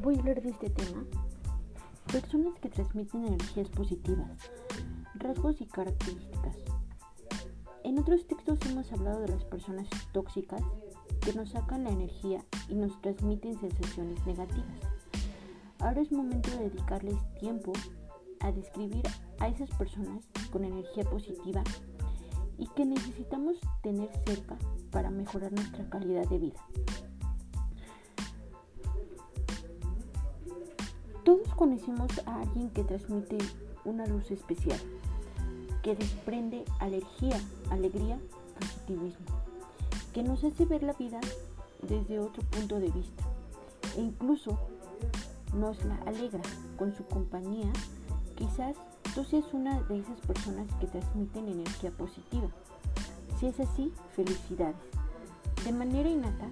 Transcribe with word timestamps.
voy 0.00 0.16
a 0.16 0.18
hablar 0.20 0.40
de 0.40 0.50
este 0.50 0.70
tema. 0.70 1.04
Personas 2.10 2.58
que 2.60 2.70
transmiten 2.70 3.26
energías 3.26 3.68
positivas, 3.68 4.30
rasgos 5.14 5.60
y 5.60 5.66
características. 5.66 6.56
En 7.84 7.98
otros 7.98 8.26
textos 8.26 8.58
hemos 8.70 8.90
hablado 8.92 9.20
de 9.20 9.28
las 9.28 9.44
personas 9.44 9.86
tóxicas 10.12 10.62
que 11.20 11.34
nos 11.34 11.50
sacan 11.50 11.84
la 11.84 11.90
energía 11.90 12.42
y 12.68 12.76
nos 12.76 12.98
transmiten 13.02 13.60
sensaciones 13.60 14.24
negativas. 14.26 14.80
Ahora 15.80 16.00
es 16.00 16.10
momento 16.12 16.50
de 16.50 16.70
dedicarles 16.70 17.16
tiempo 17.38 17.72
a 18.40 18.52
describir 18.52 19.02
a 19.38 19.48
esas 19.48 19.70
personas 19.76 20.24
con 20.50 20.64
energía 20.64 21.04
positiva 21.04 21.62
y 22.56 22.66
que 22.68 22.86
necesitamos 22.86 23.58
tener 23.82 24.10
cerca 24.26 24.56
para 24.90 25.10
mejorar 25.10 25.52
nuestra 25.52 25.88
calidad 25.90 26.26
de 26.28 26.38
vida. 26.38 26.66
Todos 31.24 31.54
conocemos 31.54 32.10
a 32.24 32.40
alguien 32.40 32.70
que 32.70 32.82
transmite 32.82 33.36
una 33.84 34.06
luz 34.06 34.30
especial, 34.30 34.78
que 35.82 35.94
desprende 35.94 36.64
alergia, 36.78 37.38
alegría, 37.70 38.18
positivismo, 38.58 39.26
que 40.14 40.22
nos 40.22 40.42
hace 40.44 40.64
ver 40.64 40.82
la 40.82 40.94
vida 40.94 41.20
desde 41.86 42.20
otro 42.20 42.42
punto 42.44 42.80
de 42.80 42.90
vista 42.90 43.24
e 43.98 44.00
incluso 44.00 44.58
nos 45.54 45.84
la 45.84 45.96
alegra 46.06 46.42
con 46.78 46.94
su 46.94 47.04
compañía. 47.04 47.70
Quizás 48.36 48.76
tú 49.14 49.22
seas 49.24 49.52
una 49.52 49.82
de 49.82 49.98
esas 49.98 50.20
personas 50.20 50.72
que 50.80 50.86
transmiten 50.86 51.48
energía 51.48 51.90
positiva. 51.90 52.48
Si 53.38 53.46
es 53.46 53.60
así, 53.60 53.92
felicidades. 54.16 54.76
De 55.64 55.72
manera 55.72 56.08
innata 56.08 56.48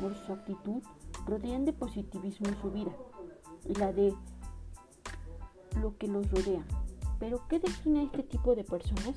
por 0.00 0.16
su 0.16 0.32
actitud, 0.32 0.82
rodean 1.26 1.66
de 1.66 1.74
positivismo 1.74 2.48
su 2.62 2.70
vida 2.70 2.92
la 3.78 3.92
de 3.92 4.14
lo 5.80 5.96
que 5.98 6.08
los 6.08 6.30
rodea. 6.30 6.64
Pero 7.18 7.46
¿qué 7.48 7.58
define 7.58 8.04
este 8.04 8.22
tipo 8.22 8.54
de 8.54 8.64
personas? 8.64 9.16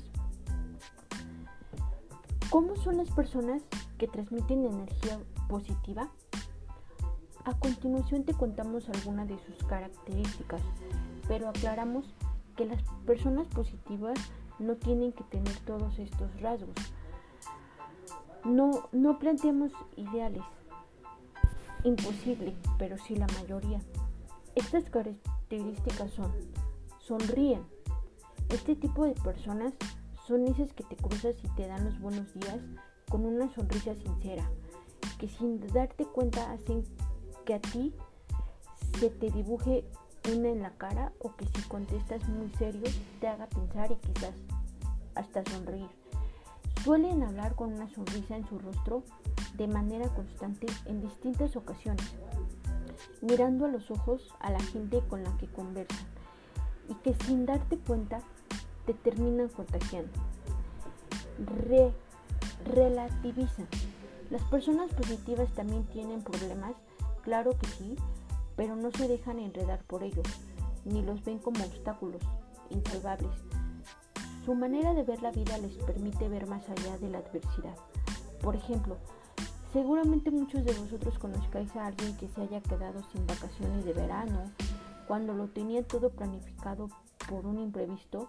¿Cómo 2.50 2.76
son 2.76 2.96
las 2.96 3.10
personas 3.10 3.62
que 3.98 4.08
transmiten 4.08 4.64
energía 4.64 5.20
positiva? 5.48 6.10
A 7.44 7.54
continuación 7.58 8.24
te 8.24 8.34
contamos 8.34 8.88
algunas 8.88 9.28
de 9.28 9.38
sus 9.38 9.56
características, 9.66 10.60
pero 11.28 11.48
aclaramos 11.48 12.04
que 12.56 12.66
las 12.66 12.82
personas 13.06 13.46
positivas 13.48 14.18
no 14.58 14.76
tienen 14.76 15.12
que 15.12 15.24
tener 15.24 15.56
todos 15.60 15.98
estos 15.98 16.40
rasgos. 16.40 16.74
No, 18.44 18.88
no 18.92 19.18
planteamos 19.18 19.72
ideales, 19.96 20.42
imposible, 21.84 22.54
pero 22.78 22.98
sí 22.98 23.16
la 23.16 23.26
mayoría. 23.28 23.80
Estas 24.60 24.90
características 24.90 26.12
son, 26.12 26.30
sonríen. 26.98 27.64
Este 28.50 28.76
tipo 28.76 29.06
de 29.06 29.14
personas 29.14 29.72
son 30.28 30.46
esas 30.46 30.72
que 30.74 30.84
te 30.84 30.96
cruzas 30.96 31.34
y 31.42 31.48
te 31.56 31.66
dan 31.66 31.86
los 31.86 31.98
buenos 31.98 32.32
días 32.34 32.58
con 33.08 33.24
una 33.24 33.52
sonrisa 33.54 33.94
sincera, 33.94 34.48
que 35.18 35.28
sin 35.28 35.66
darte 35.68 36.04
cuenta 36.04 36.52
hacen 36.52 36.84
que 37.46 37.54
a 37.54 37.60
ti 37.60 37.94
se 39.00 39.08
te 39.08 39.30
dibuje 39.30 39.82
una 40.30 40.50
en 40.50 40.60
la 40.60 40.72
cara 40.72 41.14
o 41.20 41.34
que 41.36 41.46
si 41.46 41.62
contestas 41.62 42.28
muy 42.28 42.50
serio 42.50 42.84
te 43.18 43.28
haga 43.28 43.46
pensar 43.46 43.90
y 43.90 43.96
quizás 43.96 44.34
hasta 45.14 45.42
sonreír. 45.50 45.88
Suelen 46.84 47.22
hablar 47.22 47.54
con 47.54 47.72
una 47.72 47.88
sonrisa 47.88 48.36
en 48.36 48.46
su 48.46 48.58
rostro 48.58 49.04
de 49.54 49.66
manera 49.66 50.08
constante 50.10 50.66
en 50.84 51.00
distintas 51.00 51.56
ocasiones 51.56 52.14
mirando 53.20 53.66
a 53.66 53.68
los 53.68 53.90
ojos 53.90 54.34
a 54.40 54.50
la 54.50 54.60
gente 54.60 55.00
con 55.08 55.22
la 55.22 55.36
que 55.38 55.46
conversan 55.46 56.06
y 56.88 56.94
que 56.96 57.14
sin 57.24 57.46
darte 57.46 57.78
cuenta 57.78 58.20
te 58.86 58.94
terminan 58.94 59.48
contagiando. 59.48 60.12
Re 61.68 61.92
relativizan. 62.64 63.68
Las 64.30 64.42
personas 64.44 64.92
positivas 64.94 65.48
también 65.54 65.84
tienen 65.86 66.22
problemas, 66.22 66.74
claro 67.22 67.56
que 67.58 67.66
sí, 67.66 67.96
pero 68.56 68.76
no 68.76 68.90
se 68.92 69.08
dejan 69.08 69.38
enredar 69.38 69.82
por 69.84 70.02
ellos, 70.02 70.26
ni 70.84 71.02
los 71.02 71.24
ven 71.24 71.38
como 71.38 71.64
obstáculos 71.64 72.22
insalvables. 72.70 73.32
Su 74.44 74.54
manera 74.54 74.94
de 74.94 75.02
ver 75.02 75.22
la 75.22 75.30
vida 75.30 75.58
les 75.58 75.76
permite 75.78 76.28
ver 76.28 76.46
más 76.46 76.68
allá 76.68 76.96
de 76.98 77.10
la 77.10 77.18
adversidad. 77.18 77.76
Por 78.40 78.56
ejemplo, 78.56 78.96
Seguramente 79.72 80.32
muchos 80.32 80.64
de 80.64 80.72
vosotros 80.72 81.16
conozcáis 81.20 81.76
a 81.76 81.86
alguien 81.86 82.16
que 82.16 82.26
se 82.26 82.42
haya 82.42 82.60
quedado 82.60 83.04
sin 83.12 83.24
vacaciones 83.24 83.84
de 83.84 83.92
verano, 83.92 84.50
cuando 85.06 85.32
lo 85.32 85.46
tenía 85.46 85.86
todo 85.86 86.10
planificado 86.10 86.88
por 87.28 87.46
un 87.46 87.60
imprevisto, 87.60 88.28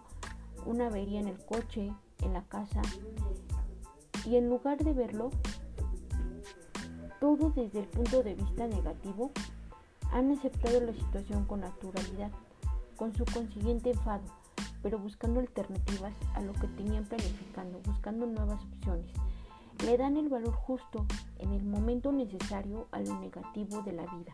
una 0.66 0.86
avería 0.86 1.18
en 1.18 1.26
el 1.26 1.44
coche, 1.44 1.92
en 2.20 2.32
la 2.32 2.42
casa, 2.42 2.80
y 4.24 4.36
en 4.36 4.48
lugar 4.48 4.78
de 4.84 4.92
verlo 4.92 5.30
todo 7.18 7.50
desde 7.50 7.80
el 7.80 7.86
punto 7.88 8.22
de 8.22 8.36
vista 8.36 8.68
negativo, 8.68 9.32
han 10.12 10.30
aceptado 10.30 10.80
la 10.80 10.92
situación 10.92 11.44
con 11.46 11.60
naturalidad, 11.60 12.30
con 12.96 13.12
su 13.14 13.24
consiguiente 13.24 13.90
enfado, 13.90 14.22
pero 14.80 15.00
buscando 15.00 15.40
alternativas 15.40 16.14
a 16.34 16.40
lo 16.40 16.52
que 16.52 16.68
tenían 16.68 17.04
planificando, 17.04 17.80
buscando 17.84 18.26
nuevas 18.26 18.62
opciones 18.64 19.10
le 19.84 19.96
dan 19.96 20.16
el 20.16 20.28
valor 20.28 20.52
justo 20.52 21.06
en 21.38 21.52
el 21.52 21.64
momento 21.64 22.12
necesario 22.12 22.86
a 22.92 23.00
lo 23.00 23.18
negativo 23.18 23.82
de 23.82 23.92
la 23.92 24.02
vida. 24.14 24.32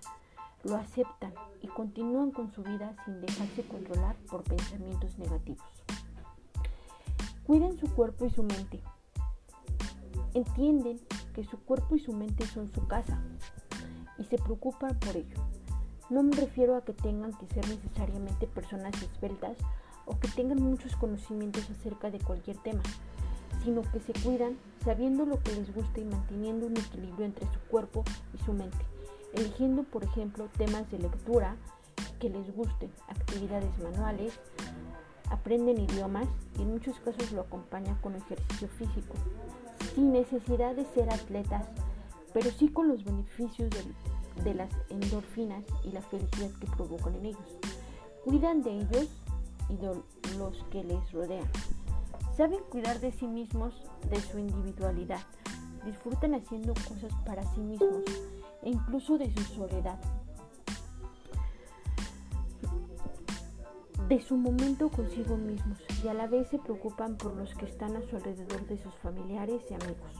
Lo 0.64 0.76
aceptan 0.76 1.32
y 1.62 1.68
continúan 1.68 2.32
con 2.32 2.52
su 2.52 2.62
vida 2.62 2.94
sin 3.04 3.20
dejarse 3.20 3.62
controlar 3.62 4.16
por 4.30 4.42
pensamientos 4.44 5.18
negativos. 5.18 5.64
Cuiden 7.44 7.78
su 7.78 7.86
cuerpo 7.94 8.26
y 8.26 8.30
su 8.30 8.42
mente. 8.42 8.80
Entienden 10.34 11.00
que 11.34 11.44
su 11.44 11.58
cuerpo 11.60 11.96
y 11.96 12.00
su 12.00 12.12
mente 12.12 12.46
son 12.46 12.70
su 12.70 12.86
casa 12.86 13.18
y 14.18 14.24
se 14.24 14.36
preocupan 14.36 14.98
por 14.98 15.16
ello. 15.16 15.36
No 16.10 16.22
me 16.22 16.36
refiero 16.36 16.76
a 16.76 16.84
que 16.84 16.92
tengan 16.92 17.32
que 17.32 17.46
ser 17.46 17.66
necesariamente 17.68 18.46
personas 18.46 18.94
esbeltas 19.02 19.56
o 20.04 20.18
que 20.18 20.28
tengan 20.28 20.60
muchos 20.60 20.94
conocimientos 20.96 21.70
acerca 21.70 22.10
de 22.10 22.18
cualquier 22.18 22.58
tema 22.58 22.82
sino 23.64 23.82
que 23.82 24.00
se 24.00 24.12
cuidan 24.12 24.56
sabiendo 24.88 25.26
lo 25.26 25.42
que 25.42 25.54
les 25.54 25.74
gusta 25.74 26.00
y 26.00 26.04
manteniendo 26.04 26.66
un 26.66 26.74
equilibrio 26.74 27.26
entre 27.26 27.44
su 27.52 27.58
cuerpo 27.68 28.04
y 28.32 28.42
su 28.42 28.54
mente, 28.54 28.78
eligiendo 29.34 29.82
por 29.82 30.02
ejemplo 30.02 30.48
temas 30.56 30.90
de 30.90 30.98
lectura 30.98 31.56
que 32.18 32.30
les 32.30 32.50
gusten, 32.56 32.90
actividades 33.06 33.78
manuales, 33.80 34.32
aprenden 35.28 35.78
idiomas 35.78 36.26
y 36.58 36.62
en 36.62 36.70
muchos 36.70 36.98
casos 37.00 37.32
lo 37.32 37.42
acompañan 37.42 37.96
con 37.96 38.16
ejercicio 38.16 38.66
físico, 38.78 39.12
sin 39.94 40.10
necesidad 40.10 40.74
de 40.74 40.86
ser 40.86 41.12
atletas, 41.12 41.66
pero 42.32 42.50
sí 42.50 42.68
con 42.68 42.88
los 42.88 43.04
beneficios 43.04 43.68
de, 43.68 44.42
de 44.42 44.54
las 44.54 44.70
endorfinas 44.88 45.64
y 45.84 45.90
la 45.90 46.00
felicidad 46.00 46.50
que 46.58 46.66
provocan 46.66 47.14
en 47.16 47.26
ellos. 47.26 47.58
Cuidan 48.24 48.62
de 48.62 48.70
ellos 48.70 49.10
y 49.68 49.76
de 49.76 50.00
los 50.38 50.64
que 50.70 50.82
les 50.82 51.12
rodean. 51.12 51.44
Saben 52.38 52.60
cuidar 52.70 53.00
de 53.00 53.10
sí 53.10 53.26
mismos, 53.26 53.74
de 54.08 54.20
su 54.20 54.38
individualidad. 54.38 55.22
Disfrutan 55.84 56.34
haciendo 56.34 56.72
cosas 56.72 57.12
para 57.26 57.42
sí 57.52 57.58
mismos 57.58 58.04
e 58.62 58.70
incluso 58.70 59.18
de 59.18 59.28
su 59.34 59.42
soledad. 59.42 59.98
De 64.08 64.20
su 64.20 64.36
momento 64.36 64.88
consigo 64.88 65.36
mismos 65.36 65.80
y 66.04 66.06
a 66.06 66.14
la 66.14 66.28
vez 66.28 66.46
se 66.46 66.60
preocupan 66.60 67.16
por 67.16 67.34
los 67.34 67.52
que 67.56 67.64
están 67.64 67.96
a 67.96 68.02
su 68.02 68.14
alrededor 68.14 68.64
de 68.68 68.78
sus 68.78 68.94
familiares 69.02 69.60
y 69.68 69.74
amigos. 69.74 70.12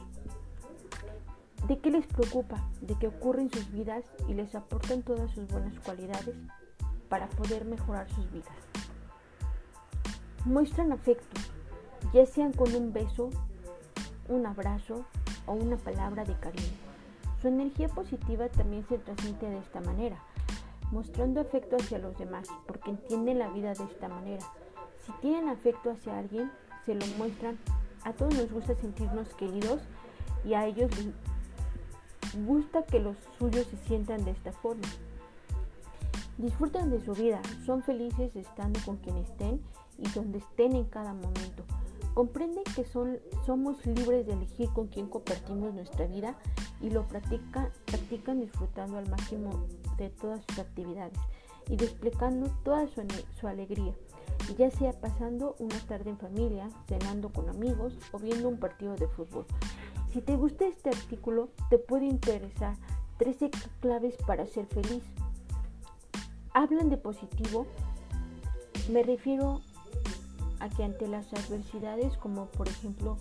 ¿De 1.69 1.79
qué 1.79 1.89
les 1.89 2.05
preocupa? 2.05 2.69
De 2.81 2.95
que 2.95 3.07
ocurre 3.07 3.43
en 3.43 3.49
sus 3.49 3.71
vidas 3.71 4.03
y 4.27 4.33
les 4.33 4.53
aportan 4.55 5.03
todas 5.03 5.31
sus 5.31 5.47
buenas 5.47 5.79
cualidades 5.79 6.35
para 7.07 7.29
poder 7.29 7.63
mejorar 7.63 8.09
sus 8.09 8.29
vidas. 8.29 8.57
Muestran 10.43 10.91
afecto, 10.91 11.39
ya 12.13 12.25
sean 12.25 12.53
con 12.53 12.73
un 12.73 12.91
beso, 12.91 13.29
un 14.27 14.45
abrazo 14.45 15.05
o 15.45 15.53
una 15.53 15.77
palabra 15.77 16.23
de 16.23 16.33
cariño. 16.35 16.73
Su 17.41 17.47
energía 17.47 17.87
positiva 17.87 18.49
también 18.49 18.85
se 18.87 18.97
transmite 18.97 19.49
de 19.49 19.59
esta 19.59 19.79
manera, 19.81 20.17
mostrando 20.91 21.39
afecto 21.39 21.75
hacia 21.77 21.99
los 21.99 22.17
demás, 22.17 22.47
porque 22.67 22.91
entienden 22.91 23.39
la 23.39 23.49
vida 23.49 23.73
de 23.73 23.83
esta 23.83 24.09
manera. 24.09 24.45
Si 25.05 25.11
tienen 25.21 25.49
afecto 25.49 25.91
hacia 25.91 26.17
alguien, 26.17 26.51
se 26.85 26.95
lo 26.95 27.05
muestran. 27.17 27.57
A 28.03 28.13
todos 28.13 28.33
nos 28.35 28.51
gusta 28.51 28.75
sentirnos 28.75 29.33
queridos 29.35 29.81
y 30.43 30.53
a 30.53 30.65
ellos 30.65 30.91
les 30.97 32.45
gusta 32.45 32.85
que 32.85 32.99
los 32.99 33.17
suyos 33.37 33.67
se 33.67 33.77
sientan 33.77 34.25
de 34.25 34.31
esta 34.31 34.51
forma. 34.51 34.87
Disfrutan 36.37 36.89
de 36.89 37.03
su 37.03 37.13
vida, 37.13 37.41
son 37.65 37.83
felices 37.83 38.35
estando 38.35 38.79
con 38.85 38.97
quien 38.97 39.17
estén 39.17 39.61
y 39.97 40.09
donde 40.09 40.39
estén 40.39 40.75
en 40.75 40.85
cada 40.85 41.13
momento 41.13 41.65
Comprende 42.13 42.63
que 42.75 42.83
son, 42.83 43.19
somos 43.45 43.85
libres 43.85 44.25
de 44.25 44.33
elegir 44.33 44.69
con 44.73 44.87
quién 44.87 45.07
compartimos 45.07 45.73
nuestra 45.73 46.07
vida 46.07 46.35
y 46.81 46.89
lo 46.89 47.07
practican 47.07 48.41
disfrutando 48.41 48.97
al 48.97 49.09
máximo 49.09 49.67
de 49.97 50.09
todas 50.09 50.43
sus 50.49 50.59
actividades 50.59 51.17
y 51.69 51.75
desplegando 51.75 52.49
toda 52.63 52.87
su, 52.87 53.05
su 53.39 53.47
alegría, 53.47 53.93
ya 54.57 54.71
sea 54.71 54.91
pasando 54.93 55.55
una 55.59 55.79
tarde 55.87 56.09
en 56.09 56.17
familia, 56.17 56.69
cenando 56.87 57.29
con 57.29 57.47
amigos 57.49 57.97
o 58.11 58.19
viendo 58.19 58.49
un 58.49 58.57
partido 58.57 58.95
de 58.95 59.07
fútbol. 59.07 59.45
Si 60.11 60.21
te 60.21 60.35
gusta 60.35 60.65
este 60.65 60.89
artículo, 60.89 61.49
te 61.69 61.77
puede 61.77 62.05
interesar 62.05 62.75
13 63.19 63.51
claves 63.79 64.15
para 64.25 64.47
ser 64.47 64.65
feliz. 64.65 65.03
Hablan 66.53 66.89
de 66.89 66.97
positivo. 66.97 67.67
Me 68.91 69.03
refiero 69.03 69.61
a 70.59 70.69
que 70.69 70.83
ante 70.83 71.07
las 71.07 71.33
adversidades 71.33 72.17
como 72.17 72.47
por 72.47 72.67
ejemplo 72.67 73.17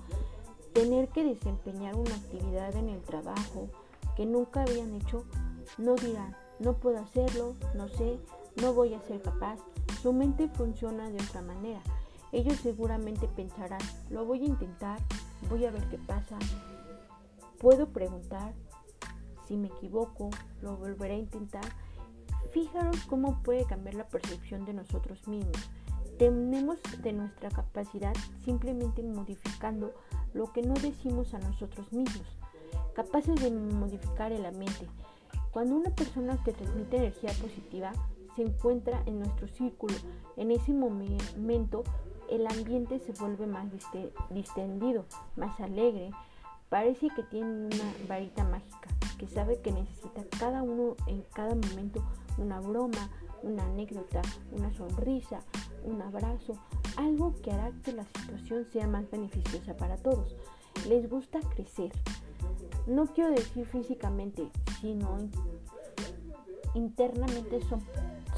tener 0.72 1.08
que 1.08 1.24
desempeñar 1.24 1.94
una 1.96 2.14
actividad 2.14 2.74
en 2.76 2.88
el 2.88 3.02
trabajo 3.02 3.68
que 4.16 4.26
nunca 4.26 4.62
habían 4.62 4.94
hecho, 4.94 5.24
no 5.76 5.94
dirán, 5.94 6.36
no 6.58 6.74
puedo 6.74 6.98
hacerlo, 6.98 7.54
no 7.74 7.88
sé, 7.88 8.18
no 8.60 8.72
voy 8.72 8.94
a 8.94 9.00
ser 9.02 9.22
capaz. 9.22 9.58
Su 10.02 10.12
mente 10.12 10.48
funciona 10.48 11.08
de 11.10 11.22
otra 11.22 11.42
manera. 11.42 11.80
Ellos 12.32 12.56
seguramente 12.56 13.26
pensarán, 13.28 13.80
lo 14.10 14.24
voy 14.24 14.42
a 14.42 14.46
intentar, 14.46 15.00
voy 15.48 15.64
a 15.64 15.70
ver 15.70 15.88
qué 15.88 15.98
pasa. 15.98 16.38
Puedo 17.58 17.88
preguntar, 17.88 18.54
si 19.46 19.56
me 19.56 19.68
equivoco, 19.68 20.30
lo 20.60 20.76
volveré 20.76 21.14
a 21.14 21.18
intentar. 21.18 21.64
Fijaros 22.52 23.04
cómo 23.08 23.42
puede 23.42 23.64
cambiar 23.64 23.94
la 23.94 24.08
percepción 24.08 24.64
de 24.64 24.74
nosotros 24.74 25.26
mismos. 25.26 25.70
Tenemos 26.18 26.78
de 27.00 27.12
nuestra 27.12 27.48
capacidad 27.48 28.12
simplemente 28.44 29.04
modificando 29.04 29.94
lo 30.34 30.52
que 30.52 30.62
no 30.62 30.74
decimos 30.74 31.32
a 31.32 31.38
nosotros 31.38 31.92
mismos, 31.92 32.26
capaces 32.92 33.36
de 33.36 33.52
modificar 33.52 34.32
el 34.32 34.44
ambiente. 34.44 34.88
Cuando 35.52 35.76
una 35.76 35.90
persona 35.90 36.36
que 36.44 36.52
transmite 36.52 36.96
energía 36.96 37.30
positiva 37.40 37.92
se 38.34 38.42
encuentra 38.42 39.00
en 39.06 39.20
nuestro 39.20 39.46
círculo, 39.46 39.94
en 40.36 40.50
ese 40.50 40.72
momento 40.72 41.84
el 42.28 42.46
ambiente 42.48 42.98
se 42.98 43.12
vuelve 43.12 43.46
más 43.46 43.66
distendido, 44.30 45.04
más 45.36 45.58
alegre. 45.60 46.10
Parece 46.68 47.08
que 47.14 47.22
tiene 47.22 47.66
una 47.66 47.94
varita 48.08 48.44
mágica, 48.44 48.88
que 49.18 49.28
sabe 49.28 49.60
que 49.60 49.72
necesita 49.72 50.22
cada 50.38 50.62
uno 50.62 50.96
en 51.06 51.22
cada 51.32 51.54
momento 51.54 52.02
una 52.36 52.60
broma, 52.60 53.08
una 53.42 53.64
anécdota, 53.64 54.20
una 54.52 54.72
sonrisa, 54.74 55.40
un 55.84 56.02
abrazo, 56.02 56.54
algo 56.96 57.34
que 57.42 57.52
hará 57.52 57.72
que 57.82 57.92
la 57.92 58.04
situación 58.04 58.66
sea 58.72 58.86
más 58.86 59.10
beneficiosa 59.10 59.76
para 59.76 59.96
todos. 59.96 60.36
Les 60.88 61.08
gusta 61.08 61.40
crecer. 61.40 61.92
No 62.86 63.06
quiero 63.06 63.30
decir 63.30 63.66
físicamente, 63.66 64.48
sino 64.80 65.18
internamente 66.74 67.60
son, 67.68 67.80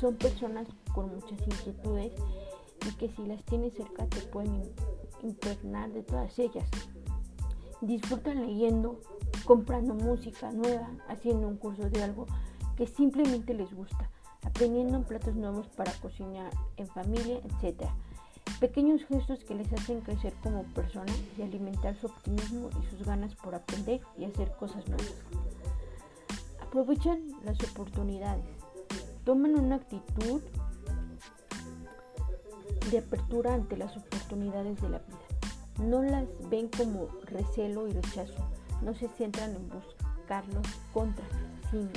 son 0.01 0.17
personas 0.17 0.67
con 0.95 1.15
muchas 1.15 1.41
inquietudes 1.41 2.13
y 2.87 2.95
que 2.97 3.09
si 3.11 3.27
las 3.27 3.45
tienes 3.45 3.75
cerca 3.75 4.07
te 4.07 4.21
pueden 4.23 4.63
impregnar 5.23 5.93
de 5.93 6.03
todas 6.03 6.39
ellas. 6.39 6.69
Disfrutan 7.81 8.47
leyendo, 8.47 9.01
comprando 9.45 9.95
música 9.95 10.51
nueva, 10.51 10.91
haciendo 11.09 11.49
un 11.49 11.57
curso 11.57 11.89
de 11.89 12.03
algo 12.03 12.27
que 12.77 12.87
simplemente 12.87 13.55
les 13.55 13.73
gusta 13.75 14.11
aprendiendo 14.45 15.03
platos 15.03 15.35
nuevos 15.35 15.69
para 15.69 15.93
cocinar 15.95 16.51
en 16.77 16.87
familia, 16.87 17.39
etc. 17.39 17.89
Pequeños 18.59 19.05
gestos 19.07 19.45
que 19.45 19.55
les 19.55 19.73
hacen 19.73 20.01
crecer 20.01 20.35
como 20.43 20.65
personas 20.65 21.17
y 21.39 21.43
alimentar 21.43 21.97
su 21.97 22.07
optimismo 22.07 22.71
y 22.71 22.87
sus 22.91 23.07
ganas 23.07 23.35
por 23.35 23.55
aprender 23.55 24.01
y 24.19 24.25
hacer 24.25 24.53
cosas 24.59 24.87
nuevas. 24.89 25.15
Aprovechan 26.61 27.21
las 27.45 27.59
oportunidades. 27.71 28.45
Toman 29.25 29.59
una 29.59 29.77
actitud 29.77 30.43
de 32.91 32.99
apertura 32.99 33.55
ante 33.55 33.77
las 33.77 33.97
oportunidades 33.97 34.81
de 34.81 34.89
la 34.89 34.99
vida. 34.99 35.19
No 35.81 36.03
las 36.03 36.27
ven 36.51 36.69
como 36.69 37.07
recelo 37.25 37.89
y 37.89 37.93
rechazo. 37.93 38.45
No 38.83 38.95
se 38.95 39.09
centran 39.09 39.55
en 39.55 39.69
buscarlos 39.69 40.67
contra, 40.93 41.25
sino 41.71 41.91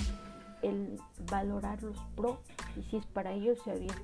el 0.63 0.99
valorar 1.29 1.83
los 1.83 1.99
pro 2.15 2.39
y 2.75 2.83
si 2.83 2.97
es 2.97 3.05
para 3.05 3.33
ellos 3.33 3.59
se 3.63 3.71
avientan 3.71 4.01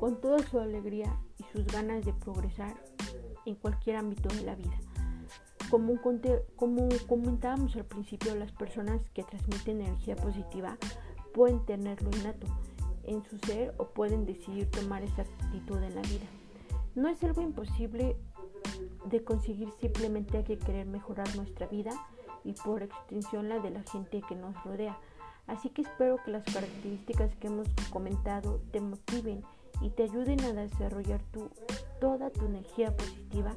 con 0.00 0.20
toda 0.20 0.40
su 0.40 0.58
alegría 0.58 1.16
y 1.38 1.44
sus 1.52 1.66
ganas 1.66 2.04
de 2.04 2.12
progresar 2.12 2.74
en 3.46 3.54
cualquier 3.54 3.96
ámbito 3.96 4.28
de 4.30 4.42
la 4.42 4.56
vida. 4.56 4.76
Como, 5.70 5.94
como 6.56 6.88
comentábamos 7.06 7.76
al 7.76 7.84
principio, 7.84 8.34
las 8.34 8.52
personas 8.52 9.00
que 9.14 9.22
transmiten 9.22 9.80
energía 9.80 10.16
positiva 10.16 10.76
pueden 11.32 11.64
tenerlo 11.64 12.10
innato 12.18 12.46
en 13.04 13.22
su 13.24 13.38
ser 13.46 13.74
o 13.78 13.86
pueden 13.90 14.26
decidir 14.26 14.70
tomar 14.70 15.02
esa 15.02 15.22
actitud 15.22 15.82
en 15.82 15.94
la 15.94 16.02
vida. 16.02 16.26
No 16.94 17.08
es 17.08 17.22
algo 17.24 17.40
imposible 17.40 18.16
de 19.06 19.24
conseguir, 19.24 19.68
simplemente 19.80 20.38
hay 20.38 20.44
que 20.44 20.58
querer 20.58 20.86
mejorar 20.86 21.34
nuestra 21.36 21.66
vida 21.68 21.92
y 22.44 22.52
por 22.52 22.82
extensión 22.82 23.48
la 23.48 23.60
de 23.60 23.70
la 23.70 23.82
gente 23.84 24.20
que 24.28 24.34
nos 24.34 24.54
rodea. 24.64 24.98
Así 25.52 25.68
que 25.68 25.82
espero 25.82 26.16
que 26.24 26.30
las 26.30 26.44
características 26.44 27.36
que 27.36 27.48
hemos 27.48 27.68
comentado 27.90 28.62
te 28.72 28.80
motiven 28.80 29.44
y 29.82 29.90
te 29.90 30.04
ayuden 30.04 30.40
a 30.44 30.54
desarrollar 30.54 31.20
toda 32.00 32.30
tu 32.30 32.46
energía 32.46 32.96
positiva 32.96 33.54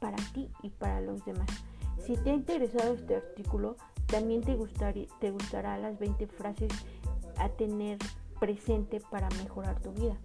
para 0.00 0.18
ti 0.34 0.50
y 0.62 0.68
para 0.68 1.00
los 1.00 1.24
demás. 1.24 1.48
Si 2.04 2.18
te 2.18 2.30
ha 2.30 2.34
interesado 2.34 2.92
este 2.92 3.16
artículo, 3.16 3.76
también 4.06 4.42
te, 4.42 4.54
te 5.18 5.30
gustará 5.30 5.78
las 5.78 5.98
20 5.98 6.26
frases 6.26 6.72
a 7.38 7.48
tener 7.48 7.96
presente 8.38 9.00
para 9.10 9.30
mejorar 9.42 9.80
tu 9.80 9.92
vida. 9.92 10.18